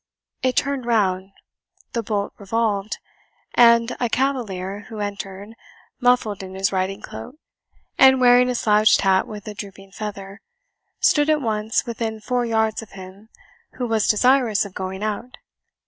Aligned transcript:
It 0.41 0.55
turned 0.55 0.87
round, 0.87 1.29
the 1.93 2.01
bolt 2.01 2.33
revolved, 2.39 2.97
and 3.53 3.95
a 3.99 4.09
cavalier, 4.09 4.85
who 4.89 4.97
entered, 4.97 5.53
muffled 5.99 6.41
in 6.41 6.55
his 6.55 6.71
riding 6.71 7.03
cloak, 7.03 7.35
and 7.99 8.19
wearing 8.19 8.49
a 8.49 8.55
slouched 8.55 9.01
hat 9.01 9.27
with 9.27 9.47
a 9.47 9.53
drooping 9.53 9.91
feather, 9.91 10.41
stood 11.01 11.29
at 11.29 11.39
once 11.39 11.85
within 11.85 12.19
four 12.19 12.47
yards 12.47 12.81
of 12.81 12.93
him 12.93 13.29
who 13.73 13.85
was 13.85 14.07
desirous 14.07 14.65
of 14.65 14.73
going 14.73 15.03
out. 15.03 15.37